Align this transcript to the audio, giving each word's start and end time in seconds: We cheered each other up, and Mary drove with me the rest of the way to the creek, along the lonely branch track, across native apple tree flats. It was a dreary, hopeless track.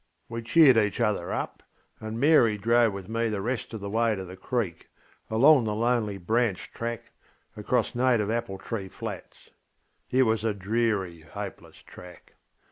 We 0.29 0.41
cheered 0.41 0.77
each 0.77 0.99
other 0.99 1.31
up, 1.31 1.61
and 1.99 2.19
Mary 2.19 2.57
drove 2.57 2.91
with 2.91 3.07
me 3.07 3.29
the 3.29 3.39
rest 3.39 3.71
of 3.71 3.81
the 3.81 3.89
way 3.91 4.15
to 4.15 4.25
the 4.25 4.35
creek, 4.35 4.89
along 5.29 5.65
the 5.65 5.75
lonely 5.75 6.17
branch 6.17 6.71
track, 6.73 7.11
across 7.55 7.93
native 7.93 8.31
apple 8.31 8.57
tree 8.57 8.87
flats. 8.89 9.51
It 10.09 10.23
was 10.23 10.43
a 10.43 10.55
dreary, 10.55 11.19
hopeless 11.21 11.83
track. 11.83 12.33